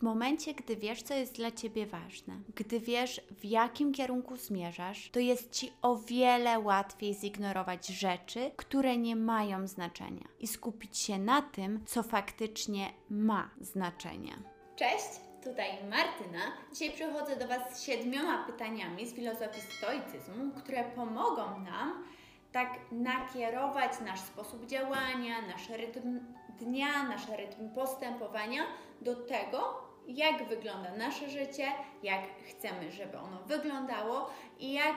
W 0.00 0.02
momencie, 0.02 0.54
gdy 0.54 0.76
wiesz, 0.76 1.02
co 1.02 1.14
jest 1.14 1.34
dla 1.36 1.50
ciebie 1.50 1.86
ważne, 1.86 2.34
gdy 2.54 2.80
wiesz, 2.80 3.20
w 3.30 3.44
jakim 3.44 3.92
kierunku 3.92 4.36
zmierzasz, 4.36 5.10
to 5.10 5.20
jest 5.20 5.52
ci 5.52 5.72
o 5.82 5.96
wiele 5.96 6.58
łatwiej 6.58 7.14
zignorować 7.14 7.86
rzeczy, 7.86 8.50
które 8.56 8.96
nie 8.96 9.16
mają 9.16 9.66
znaczenia 9.66 10.28
i 10.38 10.46
skupić 10.46 10.98
się 10.98 11.18
na 11.18 11.42
tym, 11.42 11.84
co 11.86 12.02
faktycznie 12.02 12.92
ma 13.10 13.50
znaczenie. 13.60 14.32
Cześć, 14.76 15.20
tutaj 15.44 15.68
Martyna. 15.90 16.40
Dzisiaj 16.72 16.90
przychodzę 16.90 17.36
do 17.36 17.48
Was 17.48 17.78
z 17.78 17.82
siedmioma 17.82 18.44
pytaniami 18.46 19.06
z 19.06 19.14
filozofii 19.14 19.60
stoicyzmu, 19.60 20.50
które 20.56 20.84
pomogą 20.84 21.60
nam 21.60 22.04
tak 22.52 22.80
nakierować 22.92 23.92
nasz 24.06 24.20
sposób 24.20 24.66
działania, 24.66 25.42
nasz 25.42 25.68
rytm 25.68 26.20
dnia, 26.58 27.02
nasz 27.02 27.28
rytm 27.28 27.74
postępowania 27.74 28.62
do 29.00 29.16
tego, 29.16 29.89
jak 30.16 30.48
wygląda 30.48 30.96
nasze 30.96 31.30
życie, 31.30 31.72
jak 32.02 32.20
chcemy, 32.48 32.92
żeby 32.92 33.18
ono 33.18 33.38
wyglądało 33.46 34.30
i 34.58 34.72
jak 34.72 34.96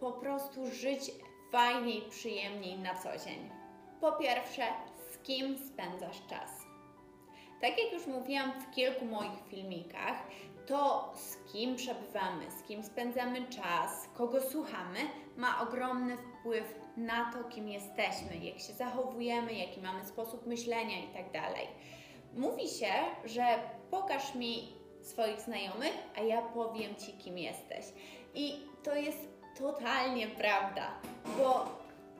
po 0.00 0.12
prostu 0.12 0.70
żyć 0.70 1.00
fajniej, 1.52 2.02
przyjemniej 2.10 2.78
na 2.78 2.94
co 2.94 3.08
dzień. 3.24 3.50
Po 4.00 4.12
pierwsze, 4.12 4.62
z 5.10 5.18
kim 5.18 5.58
spędzasz 5.58 6.26
czas? 6.26 6.50
Tak 7.60 7.70
jak 7.78 7.92
już 7.92 8.06
mówiłam 8.06 8.52
w 8.60 8.70
kilku 8.74 9.04
moich 9.04 9.48
filmikach, 9.48 10.16
to 10.66 11.12
z 11.14 11.52
kim 11.52 11.76
przebywamy, 11.76 12.50
z 12.50 12.62
kim 12.62 12.82
spędzamy 12.82 13.46
czas, 13.46 14.08
kogo 14.14 14.40
słuchamy, 14.40 14.98
ma 15.36 15.60
ogromny 15.60 16.16
wpływ 16.16 16.74
na 16.96 17.32
to, 17.32 17.44
kim 17.44 17.68
jesteśmy, 17.68 18.36
jak 18.42 18.58
się 18.58 18.72
zachowujemy, 18.72 19.54
jaki 19.54 19.80
mamy 19.80 20.04
sposób 20.04 20.46
myślenia 20.46 21.00
itd. 21.00 21.32
Tak 21.32 21.54
Mówi 22.34 22.68
się, 22.68 22.92
że 23.24 23.58
pokaż 23.90 24.34
mi 24.34 24.72
swoich 25.02 25.40
znajomych, 25.40 25.92
a 26.16 26.20
ja 26.20 26.42
powiem 26.42 26.96
Ci, 26.96 27.12
kim 27.12 27.38
jesteś. 27.38 27.84
I 28.34 28.52
to 28.82 28.94
jest 28.94 29.28
totalnie 29.58 30.26
prawda, 30.26 30.90
bo 31.38 31.78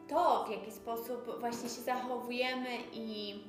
to, 0.09 0.45
w 0.45 0.51
jaki 0.51 0.73
sposób 0.73 1.41
właśnie 1.41 1.69
się 1.69 1.81
zachowujemy 1.81 2.69
i 2.92 3.41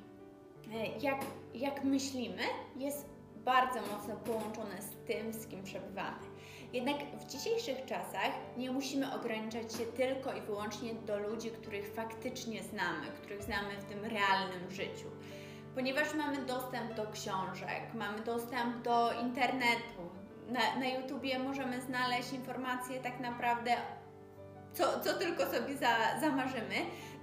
e, 0.74 0.88
jak, 1.00 1.20
jak 1.54 1.84
myślimy, 1.84 2.44
jest 2.78 3.06
bardzo 3.36 3.82
mocno 3.82 4.16
połączone 4.16 4.82
z 4.82 5.08
tym, 5.08 5.34
z 5.34 5.48
kim 5.48 5.64
przebywamy. 5.64 6.18
Jednak 6.74 6.98
w 7.20 7.28
dzisiejszych 7.28 7.86
czasach 7.86 8.32
nie 8.58 8.72
musimy 8.72 9.16
ograniczać 9.16 9.74
się 9.74 9.86
tylko 9.86 10.34
i 10.34 10.42
wyłącznie 10.42 10.94
do 10.94 11.20
ludzi, 11.20 11.52
których 11.52 11.94
faktycznie 11.94 12.64
znamy, 12.64 13.08
których 13.22 13.44
znamy 13.44 13.78
w 13.78 13.84
tym 13.84 14.06
realnym 14.06 14.72
życiu. 14.72 15.08
Ponieważ 15.76 16.14
mamy 16.14 16.38
dostęp 16.46 16.94
do 16.94 17.08
książek, 17.08 17.94
mamy 17.94 18.20
dostęp 18.20 18.82
do 18.82 19.12
internetu, 19.22 20.10
na, 20.48 20.80
na 20.80 20.88
YouTubie 20.88 21.40
możemy 21.40 21.82
znaleźć 21.82 22.34
informacje 22.34 23.00
tak 23.00 23.20
naprawdę 23.20 23.76
co, 24.74 25.00
co 25.00 25.14
tylko 25.14 25.46
sobie 25.46 25.78
za, 25.78 26.20
zamarzymy, 26.22 26.76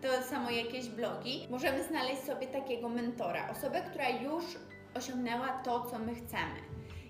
to 0.03 0.23
samo 0.23 0.51
jakieś 0.51 0.89
blogi. 0.89 1.47
Możemy 1.51 1.85
znaleźć 1.85 2.23
sobie 2.23 2.47
takiego 2.47 2.89
mentora, 2.89 3.51
osobę, 3.51 3.83
która 3.91 4.09
już 4.09 4.45
osiągnęła 4.95 5.49
to, 5.49 5.87
co 5.91 5.99
my 5.99 6.15
chcemy. 6.15 6.61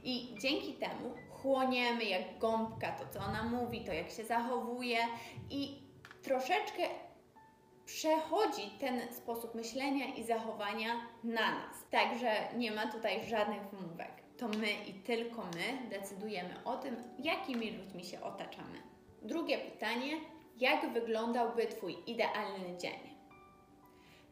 I 0.04 0.34
dzięki 0.40 0.72
temu 0.72 1.14
chłoniemy 1.30 2.04
jak 2.04 2.38
gąbka 2.38 2.92
to, 2.92 3.04
co 3.10 3.20
ona 3.24 3.42
mówi, 3.42 3.84
to 3.84 3.92
jak 3.92 4.10
się 4.10 4.24
zachowuje 4.24 4.98
i 5.50 5.82
troszeczkę 6.22 6.82
przechodzi 7.86 8.70
ten 8.80 9.12
sposób 9.12 9.54
myślenia 9.54 10.06
i 10.06 10.24
zachowania 10.24 10.88
na 11.24 11.54
nas. 11.54 11.84
Także 11.90 12.32
nie 12.56 12.72
ma 12.72 12.92
tutaj 12.92 13.24
żadnych 13.24 13.62
wymówek. 13.62 14.12
To 14.38 14.48
my 14.48 14.72
i 14.86 14.94
tylko 14.94 15.42
my 15.42 15.88
decydujemy 15.90 16.54
o 16.64 16.76
tym, 16.76 16.96
jakimi 17.18 17.70
ludźmi 17.70 18.04
się 18.04 18.22
otaczamy. 18.22 18.82
Drugie 19.22 19.58
pytanie: 19.58 20.16
jak 20.56 20.92
wyglądałby 20.92 21.66
Twój 21.66 21.96
idealny 22.06 22.76
dzień? 22.78 23.16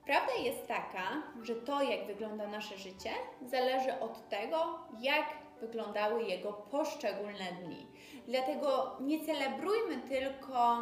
Prawda 0.04 0.32
jest 0.44 0.68
taka, 0.68 1.22
że 1.42 1.54
to, 1.54 1.82
jak 1.82 2.06
wygląda 2.06 2.46
nasze 2.46 2.78
życie, 2.78 3.10
zależy 3.42 4.00
od 4.00 4.28
tego, 4.28 4.78
jak 5.00 5.26
wyglądały 5.60 6.22
jego 6.22 6.52
poszczególne 6.52 7.52
dni. 7.62 7.86
Dlatego 8.26 8.96
nie 9.00 9.24
celebrujmy 9.24 9.96
tylko 10.08 10.78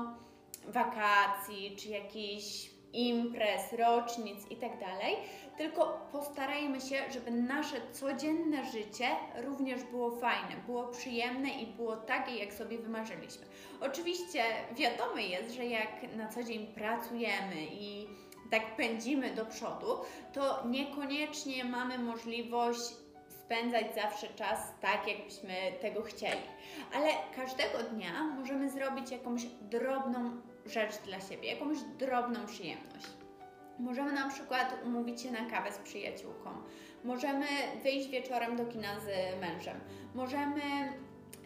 wakacji 0.69 1.77
czy 1.77 1.89
jakichś 1.89 2.71
imprez, 2.93 3.73
rocznic 3.73 4.51
itd., 4.51 4.79
tak 4.79 4.99
tylko 5.59 6.09
postarajmy 6.13 6.81
się, 6.81 6.97
żeby 7.11 7.31
nasze 7.31 7.77
codzienne 7.93 8.65
życie 8.65 9.07
również 9.37 9.85
było 9.85 10.11
fajne, 10.11 10.57
było 10.67 10.87
przyjemne 10.87 11.49
i 11.49 11.67
było 11.67 11.97
takie, 11.97 12.37
jak 12.37 12.53
sobie 12.53 12.79
wymarzyliśmy. 12.79 13.47
Oczywiście 13.81 14.45
wiadomo 14.77 15.17
jest, 15.17 15.55
że 15.55 15.67
jak 15.67 16.17
na 16.17 16.29
co 16.29 16.45
dzień 16.45 16.67
pracujemy 16.67 17.67
i 17.73 18.07
tak 18.51 18.77
pędzimy 18.77 19.35
do 19.35 19.47
przodu, 19.47 19.87
to 20.33 20.67
niekoniecznie 20.67 21.65
mamy 21.65 21.99
możliwość 21.99 22.83
spędzać 23.29 23.95
zawsze 23.95 24.29
czas 24.29 24.59
tak, 24.81 25.09
jakbyśmy 25.09 25.55
tego 25.81 26.03
chcieli. 26.03 26.43
Ale 26.95 27.09
każdego 27.37 27.79
dnia 27.79 28.25
możemy 28.39 28.71
zrobić 28.71 29.11
jakąś 29.11 29.45
drobną 29.45 30.41
rzecz 30.67 30.99
dla 31.05 31.21
siebie, 31.21 31.53
jakąś 31.53 31.79
drobną 31.99 32.47
przyjemność. 32.47 33.07
Możemy 33.79 34.13
na 34.13 34.29
przykład 34.29 34.77
umówić 34.85 35.23
się 35.23 35.31
na 35.31 35.51
kawę 35.51 35.73
z 35.73 35.79
przyjaciółką, 35.79 36.51
możemy 37.05 37.47
wyjść 37.83 38.09
wieczorem 38.09 38.57
do 38.57 38.67
kina 38.67 39.01
z 39.01 39.41
mężem, 39.41 39.81
możemy 40.15 40.63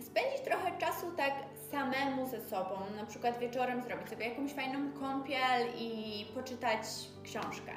spędzić 0.01 0.41
trochę 0.45 0.79
czasu 0.79 1.13
tak 1.17 1.33
samemu 1.71 2.27
ze 2.27 2.41
sobą, 2.41 2.77
na 2.97 3.07
przykład 3.07 3.39
wieczorem 3.39 3.83
zrobić 3.83 4.09
sobie 4.09 4.29
jakąś 4.29 4.53
fajną 4.53 4.93
kąpiel 4.93 5.67
i 5.79 6.27
poczytać 6.35 6.81
książkę. 7.25 7.73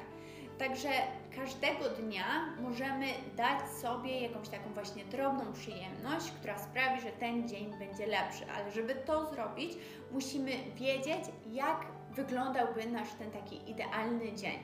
Także 0.60 0.88
każdego 1.36 1.88
dnia 1.88 2.56
możemy 2.60 3.06
dać 3.36 3.70
sobie 3.82 4.20
jakąś 4.20 4.48
taką 4.48 4.72
właśnie 4.72 5.04
drobną 5.04 5.52
przyjemność, 5.52 6.30
która 6.30 6.58
sprawi, 6.58 7.00
że 7.00 7.10
ten 7.10 7.48
dzień 7.48 7.74
będzie 7.78 8.06
lepszy. 8.06 8.44
Ale 8.56 8.70
żeby 8.70 8.94
to 8.94 9.26
zrobić, 9.26 9.72
musimy 10.10 10.50
wiedzieć, 10.74 11.24
jak 11.46 11.86
wyglądałby 12.10 12.86
nasz 12.86 13.08
ten 13.18 13.30
taki 13.30 13.70
idealny 13.70 14.32
dzień. 14.32 14.58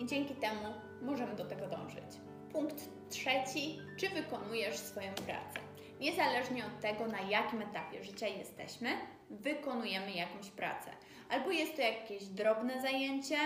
I 0.00 0.06
dzięki 0.06 0.34
temu 0.34 0.74
możemy 1.02 1.36
do 1.36 1.44
tego 1.44 1.66
dążyć. 1.66 2.20
Punkt 2.52 2.88
trzeci: 3.10 3.78
czy 3.96 4.08
wykonujesz 4.08 4.76
swoją 4.76 5.14
pracę? 5.14 5.60
Niezależnie 6.00 6.66
od 6.66 6.80
tego, 6.80 7.06
na 7.06 7.20
jakim 7.20 7.62
etapie 7.62 8.04
życia 8.04 8.26
jesteśmy, 8.26 8.90
wykonujemy 9.30 10.12
jakąś 10.12 10.50
pracę. 10.50 10.90
Albo 11.30 11.50
jest 11.50 11.76
to 11.76 11.82
jakieś 11.82 12.24
drobne 12.24 12.82
zajęcie, 12.82 13.36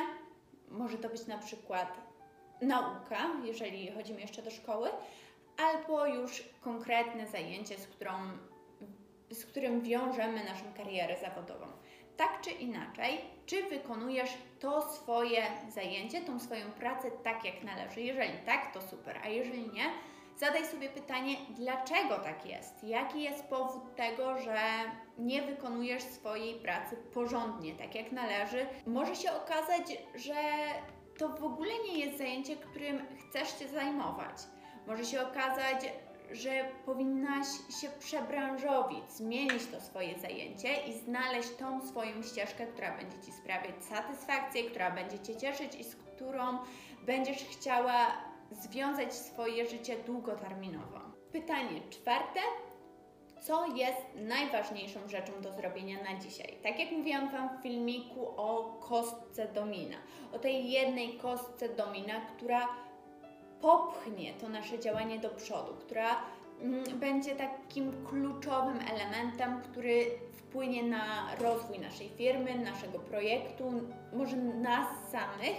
może 0.72 0.98
to 0.98 1.08
być 1.08 1.26
na 1.26 1.38
przykład 1.38 2.00
nauka, 2.60 3.30
jeżeli 3.44 3.92
chodzimy 3.92 4.20
jeszcze 4.20 4.42
do 4.42 4.50
szkoły, 4.50 4.88
albo 5.56 6.06
już 6.06 6.44
konkretne 6.60 7.26
zajęcie, 7.26 7.78
z, 7.78 7.86
którą, 7.86 8.12
z 9.30 9.44
którym 9.44 9.80
wiążemy 9.80 10.44
naszą 10.44 10.64
karierę 10.76 11.16
zawodową. 11.20 11.66
Tak 12.16 12.40
czy 12.40 12.50
inaczej, 12.50 13.20
czy 13.46 13.62
wykonujesz 13.62 14.30
to 14.60 14.82
swoje 14.92 15.42
zajęcie, 15.68 16.20
tą 16.20 16.40
swoją 16.40 16.70
pracę 16.70 17.10
tak 17.10 17.44
jak 17.44 17.62
należy? 17.62 18.00
Jeżeli 18.00 18.38
tak, 18.46 18.74
to 18.74 18.82
super, 18.82 19.18
a 19.24 19.28
jeżeli 19.28 19.70
nie, 19.70 19.90
zadaj 20.42 20.66
sobie 20.66 20.88
pytanie, 20.88 21.36
dlaczego 21.50 22.18
tak 22.18 22.46
jest? 22.46 22.84
Jaki 22.84 23.22
jest 23.22 23.44
powód 23.44 23.96
tego, 23.96 24.38
że 24.38 24.58
nie 25.18 25.42
wykonujesz 25.42 26.02
swojej 26.02 26.54
pracy 26.54 26.96
porządnie, 26.96 27.74
tak 27.74 27.94
jak 27.94 28.12
należy? 28.12 28.66
Może 28.86 29.16
się 29.16 29.32
okazać, 29.32 29.98
że 30.14 30.34
to 31.18 31.28
w 31.28 31.44
ogóle 31.44 31.70
nie 31.88 31.98
jest 31.98 32.18
zajęcie, 32.18 32.56
którym 32.56 33.02
chcesz 33.18 33.58
się 33.58 33.68
zajmować. 33.68 34.36
Może 34.86 35.04
się 35.04 35.22
okazać, 35.22 35.92
że 36.32 36.50
powinnaś 36.86 37.46
się 37.80 37.88
przebranżowić, 37.98 39.10
zmienić 39.10 39.66
to 39.66 39.80
swoje 39.80 40.18
zajęcie 40.18 40.76
i 40.86 40.92
znaleźć 40.92 41.50
tą 41.50 41.86
swoją 41.86 42.22
ścieżkę, 42.22 42.66
która 42.66 42.96
będzie 42.96 43.18
Ci 43.26 43.32
sprawiać 43.32 43.84
satysfakcję, 43.84 44.70
która 44.70 44.90
będzie 44.90 45.18
Cię 45.18 45.36
cieszyć 45.36 45.74
i 45.74 45.84
z 45.84 45.96
którą 45.96 46.58
będziesz 47.06 47.44
chciała 47.44 48.31
związać 48.54 49.14
swoje 49.14 49.66
życie 49.66 49.96
długoterminowo. 50.06 51.00
Pytanie 51.32 51.80
czwarte. 51.90 52.40
Co 53.40 53.66
jest 53.66 54.02
najważniejszą 54.14 55.08
rzeczą 55.08 55.32
do 55.40 55.52
zrobienia 55.52 55.96
na 56.02 56.20
dzisiaj? 56.20 56.54
Tak 56.62 56.78
jak 56.78 56.90
mówiłam 56.90 57.28
Wam 57.28 57.58
w 57.58 57.62
filmiku 57.62 58.28
o 58.36 58.78
kostce 58.88 59.48
domina, 59.48 59.96
o 60.32 60.38
tej 60.38 60.70
jednej 60.70 61.18
kostce 61.18 61.68
domina, 61.68 62.20
która 62.20 62.68
popchnie 63.60 64.34
to 64.34 64.48
nasze 64.48 64.78
działanie 64.78 65.18
do 65.18 65.28
przodu, 65.28 65.74
która 65.80 66.16
mm, 66.60 66.84
będzie 66.98 67.36
takim 67.36 68.06
kluczowym 68.06 68.78
elementem, 68.90 69.62
który 69.62 70.04
wpłynie 70.32 70.82
na 70.82 71.34
rozwój 71.40 71.78
naszej 71.78 72.08
firmy, 72.08 72.58
naszego 72.58 72.98
projektu, 72.98 73.72
może 74.12 74.36
nas 74.36 74.88
samych 75.12 75.56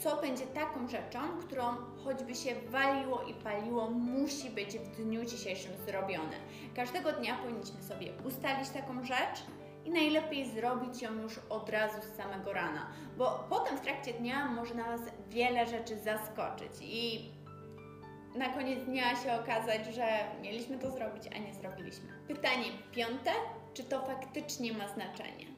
co 0.00 0.16
będzie 0.16 0.46
taką 0.46 0.88
rzeczą, 0.88 1.20
którą 1.40 1.64
choćby 2.04 2.34
się 2.34 2.54
waliło 2.68 3.22
i 3.22 3.34
paliło, 3.34 3.90
musi 3.90 4.50
być 4.50 4.78
w 4.78 4.96
dniu 4.96 5.24
dzisiejszym 5.24 5.72
zrobione. 5.86 6.36
Każdego 6.76 7.12
dnia 7.12 7.36
powinniśmy 7.36 7.82
sobie 7.82 8.12
ustalić 8.24 8.70
taką 8.70 9.04
rzecz 9.04 9.44
i 9.84 9.90
najlepiej 9.90 10.50
zrobić 10.50 11.02
ją 11.02 11.14
już 11.22 11.40
od 11.48 11.68
razu 11.68 12.02
z 12.02 12.16
samego 12.16 12.52
rana, 12.52 12.86
bo 13.16 13.46
potem 13.50 13.78
w 13.78 13.80
trakcie 13.80 14.12
dnia 14.12 14.48
może 14.48 14.74
nas 14.74 15.00
wiele 15.28 15.66
rzeczy 15.66 15.98
zaskoczyć 15.98 16.72
i 16.80 17.30
na 18.36 18.48
koniec 18.48 18.84
dnia 18.84 19.16
się 19.16 19.32
okazać, 19.32 19.94
że 19.94 20.06
mieliśmy 20.42 20.78
to 20.78 20.90
zrobić, 20.90 21.22
a 21.36 21.38
nie 21.38 21.54
zrobiliśmy. 21.54 22.08
Pytanie 22.28 22.64
piąte, 22.92 23.30
czy 23.74 23.84
to 23.84 24.06
faktycznie 24.06 24.72
ma 24.72 24.88
znaczenie? 24.88 25.49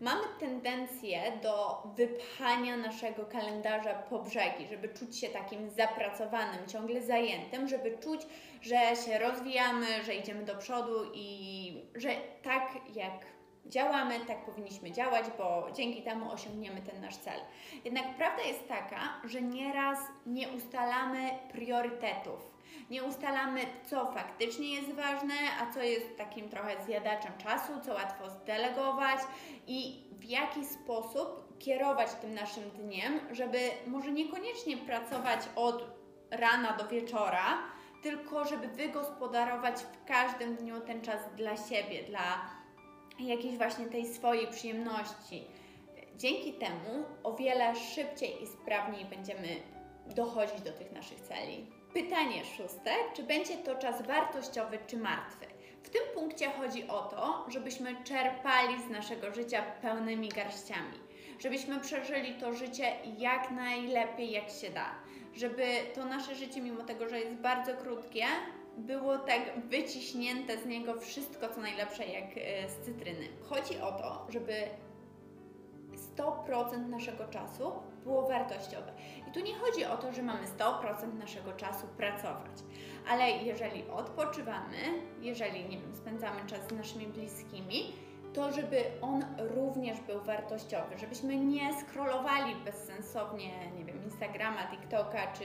Mamy 0.00 0.22
tendencję 0.40 1.32
do 1.42 1.82
wypchania 1.96 2.76
naszego 2.76 3.24
kalendarza 3.24 3.94
po 3.94 4.18
brzegi, 4.18 4.66
żeby 4.70 4.88
czuć 4.88 5.18
się 5.18 5.28
takim 5.28 5.70
zapracowanym, 5.70 6.66
ciągle 6.66 7.02
zajętym, 7.02 7.68
żeby 7.68 7.98
czuć, 7.98 8.20
że 8.62 8.76
się 8.76 9.18
rozwijamy, 9.18 10.04
że 10.04 10.14
idziemy 10.14 10.44
do 10.44 10.54
przodu 10.54 11.12
i 11.14 11.82
że 11.94 12.08
tak 12.42 12.70
jak 12.94 13.35
działamy, 13.68 14.20
tak 14.20 14.44
powinniśmy 14.44 14.92
działać, 14.92 15.24
bo 15.38 15.68
dzięki 15.74 16.02
temu 16.02 16.32
osiągniemy 16.32 16.82
ten 16.82 17.00
nasz 17.00 17.16
cel. 17.16 17.40
Jednak 17.84 18.16
prawda 18.16 18.42
jest 18.42 18.68
taka, 18.68 19.00
że 19.24 19.42
nieraz 19.42 19.98
nie 20.26 20.48
ustalamy 20.48 21.30
priorytetów. 21.52 22.56
Nie 22.90 23.04
ustalamy, 23.04 23.60
co 23.90 24.12
faktycznie 24.12 24.74
jest 24.74 24.92
ważne, 24.92 25.34
a 25.60 25.74
co 25.74 25.82
jest 25.82 26.16
takim 26.16 26.48
trochę 26.48 26.84
zjadaczem 26.84 27.32
czasu, 27.38 27.72
co 27.84 27.94
łatwo 27.94 28.30
zdelegować 28.30 29.20
i 29.66 30.04
w 30.12 30.24
jaki 30.24 30.64
sposób 30.64 31.58
kierować 31.58 32.14
tym 32.14 32.34
naszym 32.34 32.70
dniem, 32.70 33.20
żeby 33.32 33.58
może 33.86 34.12
niekoniecznie 34.12 34.76
pracować 34.76 35.40
od 35.56 35.84
rana 36.30 36.72
do 36.72 36.88
wieczora, 36.88 37.58
tylko 38.02 38.44
żeby 38.44 38.68
wygospodarować 38.68 39.74
w 39.74 40.04
każdym 40.04 40.56
dniu 40.56 40.80
ten 40.80 41.00
czas 41.00 41.20
dla 41.36 41.56
siebie, 41.56 42.02
dla 42.02 42.55
jakiejś 43.24 43.56
właśnie 43.56 43.86
tej 43.86 44.06
swojej 44.06 44.46
przyjemności. 44.46 45.44
Dzięki 46.16 46.52
temu 46.52 47.04
o 47.22 47.34
wiele 47.34 47.76
szybciej 47.76 48.42
i 48.42 48.46
sprawniej 48.46 49.04
będziemy 49.04 49.48
dochodzić 50.06 50.60
do 50.60 50.72
tych 50.72 50.92
naszych 50.92 51.20
celi. 51.20 51.66
Pytanie 51.92 52.44
szóste, 52.44 52.90
czy 53.14 53.22
będzie 53.22 53.56
to 53.56 53.74
czas 53.74 54.02
wartościowy 54.02 54.78
czy 54.86 54.96
martwy? 54.96 55.46
W 55.82 55.90
tym 55.90 56.02
punkcie 56.14 56.50
chodzi 56.50 56.88
o 56.88 57.02
to, 57.02 57.46
żebyśmy 57.48 58.04
czerpali 58.04 58.82
z 58.82 58.90
naszego 58.90 59.34
życia 59.34 59.62
pełnymi 59.82 60.28
garściami, 60.28 60.98
żebyśmy 61.38 61.80
przeżyli 61.80 62.34
to 62.34 62.54
życie 62.54 62.92
jak 63.18 63.50
najlepiej, 63.50 64.30
jak 64.30 64.50
się 64.50 64.70
da, 64.70 64.90
żeby 65.34 65.64
to 65.94 66.04
nasze 66.04 66.34
życie, 66.34 66.60
mimo 66.60 66.84
tego, 66.84 67.08
że 67.08 67.20
jest 67.20 67.32
bardzo 67.32 67.74
krótkie, 67.74 68.24
było 68.76 69.18
tak 69.18 69.60
wyciśnięte 69.68 70.58
z 70.58 70.66
niego 70.66 71.00
wszystko, 71.00 71.48
co 71.48 71.60
najlepsze, 71.60 72.06
jak 72.06 72.24
e, 72.36 72.68
z 72.68 72.78
cytryny. 72.78 73.28
Chodzi 73.42 73.80
o 73.80 73.92
to, 73.92 74.26
żeby 74.28 74.52
100% 76.16 76.88
naszego 76.88 77.24
czasu 77.28 77.72
było 78.04 78.28
wartościowe. 78.28 78.92
I 79.28 79.32
tu 79.32 79.40
nie 79.40 79.54
chodzi 79.54 79.84
o 79.84 79.96
to, 79.96 80.12
że 80.12 80.22
mamy 80.22 80.46
100% 80.46 81.14
naszego 81.18 81.52
czasu 81.52 81.86
pracować, 81.96 82.52
ale 83.08 83.30
jeżeli 83.30 83.88
odpoczywamy, 83.90 84.76
jeżeli 85.20 85.68
nie 85.68 85.78
wiem, 85.78 85.94
spędzamy 85.94 86.40
czas 86.46 86.68
z 86.68 86.72
naszymi 86.72 87.06
bliskimi, 87.06 87.92
to 88.32 88.52
żeby 88.52 88.84
on 89.00 89.24
również 89.38 90.00
był 90.00 90.20
wartościowy, 90.20 90.98
żebyśmy 90.98 91.36
nie 91.36 91.74
scrollowali 91.74 92.54
bezsensownie, 92.64 93.70
nie 93.78 93.84
wiem, 93.84 94.04
Instagrama, 94.04 94.66
TikToka 94.70 95.32
czy, 95.32 95.44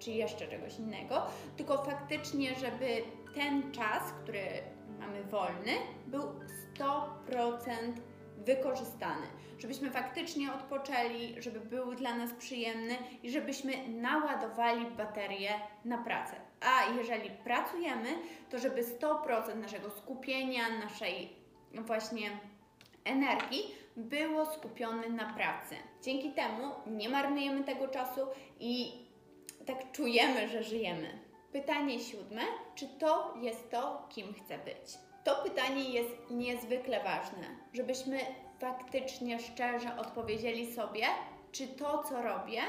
czy 0.00 0.10
jeszcze 0.10 0.48
czegoś 0.48 0.78
innego, 0.78 1.22
tylko 1.56 1.84
faktycznie, 1.84 2.54
żeby 2.54 3.02
ten 3.34 3.72
czas, 3.72 4.02
który 4.22 4.44
mamy 5.00 5.24
wolny, 5.24 5.72
był 6.06 6.22
100% 6.78 7.92
wykorzystany, 8.36 9.26
żebyśmy 9.58 9.90
faktycznie 9.90 10.52
odpoczęli, 10.52 11.42
żeby 11.42 11.60
był 11.60 11.94
dla 11.94 12.16
nas 12.16 12.32
przyjemny 12.32 12.96
i 13.22 13.30
żebyśmy 13.30 13.88
naładowali 13.88 14.86
baterię 14.86 15.50
na 15.84 15.98
pracę. 15.98 16.36
A 16.60 16.92
jeżeli 16.96 17.30
pracujemy, 17.30 18.08
to 18.50 18.58
żeby 18.58 18.82
100% 18.82 19.56
naszego 19.56 19.90
skupienia, 19.90 20.62
naszej 20.84 21.36
właśnie 21.72 22.30
energii 23.04 23.74
było 23.96 24.46
skupione 24.46 25.08
na 25.08 25.34
pracy. 25.34 25.74
Dzięki 26.02 26.30
temu 26.32 26.64
nie 26.86 27.08
marnujemy 27.08 27.64
tego 27.64 27.88
czasu 27.88 28.20
i 28.60 28.92
tak 29.66 29.92
czujemy, 29.92 30.48
że 30.48 30.62
żyjemy. 30.62 31.18
Pytanie 31.52 32.00
siódme, 32.00 32.42
czy 32.74 32.88
to 32.88 33.34
jest 33.40 33.70
to, 33.70 34.08
kim 34.08 34.34
chcę 34.34 34.58
być? 34.58 34.98
To 35.24 35.42
pytanie 35.42 35.90
jest 35.90 36.30
niezwykle 36.30 37.04
ważne, 37.04 37.56
żebyśmy 37.72 38.18
faktycznie 38.58 39.38
szczerze 39.38 39.96
odpowiedzieli 39.96 40.72
sobie, 40.72 41.06
czy 41.52 41.68
to, 41.68 42.02
co 42.02 42.22
robię, 42.22 42.62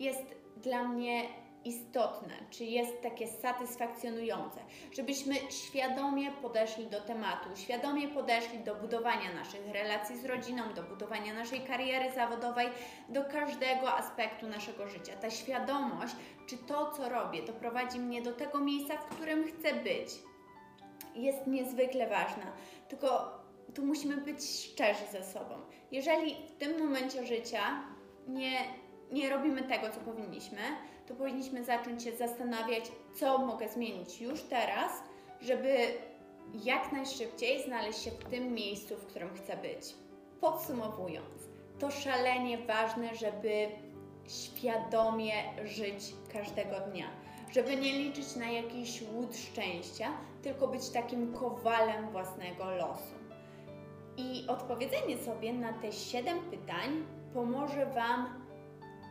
jest 0.00 0.34
dla 0.56 0.84
mnie 0.88 1.22
istotne, 1.64 2.34
czy 2.50 2.64
jest 2.64 3.02
takie 3.02 3.28
satysfakcjonujące, 3.28 4.60
żebyśmy 4.92 5.34
świadomie 5.34 6.32
podeszli 6.32 6.86
do 6.86 7.00
tematu, 7.00 7.48
świadomie 7.56 8.08
podeszli 8.08 8.58
do 8.58 8.74
budowania 8.74 9.34
naszych 9.34 9.66
relacji 9.72 10.18
z 10.18 10.24
rodziną, 10.24 10.74
do 10.74 10.82
budowania 10.82 11.34
naszej 11.34 11.60
kariery 11.60 12.12
zawodowej, 12.12 12.68
do 13.08 13.24
każdego 13.24 13.94
aspektu 13.94 14.46
naszego 14.46 14.88
życia. 14.88 15.16
Ta 15.16 15.30
świadomość, 15.30 16.14
czy 16.46 16.58
to, 16.58 16.90
co 16.90 17.08
robię, 17.08 17.42
doprowadzi 17.42 17.98
mnie 17.98 18.22
do 18.22 18.32
tego 18.32 18.58
miejsca, 18.58 18.96
w 18.96 19.06
którym 19.06 19.44
chcę 19.44 19.74
być, 19.74 20.08
jest 21.14 21.46
niezwykle 21.46 22.08
ważna. 22.08 22.52
Tylko 22.88 23.40
tu 23.74 23.86
musimy 23.86 24.16
być 24.16 24.42
szczerzy 24.42 25.06
ze 25.12 25.24
sobą. 25.24 25.54
Jeżeli 25.92 26.34
w 26.46 26.52
tym 26.58 26.78
momencie 26.78 27.26
życia 27.26 27.60
nie, 28.28 28.58
nie 29.12 29.30
robimy 29.30 29.62
tego, 29.62 29.90
co 29.90 30.00
powinniśmy, 30.00 30.58
to 31.10 31.16
powinniśmy 31.16 31.64
zacząć 31.64 32.02
się 32.02 32.16
zastanawiać, 32.16 32.84
co 33.14 33.38
mogę 33.38 33.68
zmienić 33.68 34.20
już 34.20 34.42
teraz, 34.42 34.92
żeby 35.40 35.76
jak 36.64 36.92
najszybciej 36.92 37.62
znaleźć 37.62 37.98
się 37.98 38.10
w 38.10 38.24
tym 38.24 38.52
miejscu, 38.54 38.96
w 38.96 39.06
którym 39.06 39.34
chcę 39.34 39.56
być. 39.56 39.94
Podsumowując, 40.40 41.48
to 41.78 41.90
szalenie 41.90 42.58
ważne, 42.58 43.14
żeby 43.14 43.68
świadomie 44.28 45.32
żyć 45.64 46.14
każdego 46.32 46.80
dnia, 46.80 47.06
żeby 47.52 47.76
nie 47.76 47.92
liczyć 47.92 48.36
na 48.36 48.50
jakiś 48.50 49.02
łód 49.02 49.36
szczęścia, 49.36 50.12
tylko 50.42 50.68
być 50.68 50.90
takim 50.90 51.32
kowalem 51.32 52.10
własnego 52.10 52.70
losu. 52.70 53.14
I 54.16 54.44
odpowiedzenie 54.48 55.18
sobie 55.18 55.52
na 55.52 55.72
te 55.72 55.92
7 55.92 56.38
pytań 56.50 57.06
pomoże 57.34 57.86
Wam 57.86 58.39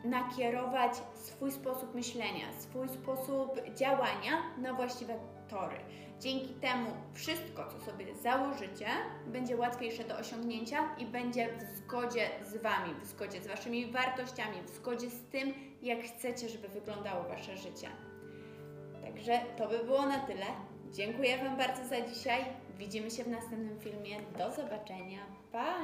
nakierować 0.04 0.92
swój 1.16 1.52
sposób 1.52 1.96
myślenia, 1.96 2.54
swój 2.60 2.90
sposób 2.90 3.76
działania 3.76 4.32
na 4.58 4.74
właściwe 4.74 5.14
tory. 5.50 5.76
Dzięki 6.20 6.54
temu 6.54 6.92
wszystko, 7.14 7.66
co 7.72 7.86
sobie 7.86 8.16
założycie, 8.16 8.88
będzie 9.28 9.58
łatwiejsze 9.58 10.04
do 10.04 10.18
osiągnięcia 10.18 10.96
i 10.98 11.06
będzie 11.06 11.50
w 11.58 11.78
zgodzie 11.78 12.30
z 12.44 12.58
Wami, 12.62 12.94
w 13.02 13.06
zgodzie 13.06 13.42
z 13.42 13.48
Waszymi 13.48 13.92
wartościami, 13.92 14.62
w 14.62 14.70
zgodzie 14.70 15.10
z 15.10 15.22
tym, 15.24 15.54
jak 15.82 16.00
chcecie, 16.00 16.50
żeby 16.50 16.68
wyglądało 16.68 17.24
Wasze 17.24 17.58
życie. 17.58 17.88
Także 19.02 19.40
to 19.58 19.68
by 19.68 19.80
było 19.80 20.06
na 20.06 20.20
tyle. 20.20 20.46
Dziękuję 20.92 21.38
Wam 21.38 21.58
bardzo 21.58 21.86
za 21.86 22.02
dzisiaj. 22.02 22.46
Widzimy 22.78 23.12
się 23.12 23.24
w 23.24 23.28
następnym 23.28 23.80
filmie. 23.80 24.18
Do 24.38 24.52
zobaczenia. 24.52 25.20
Pa! 25.52 25.76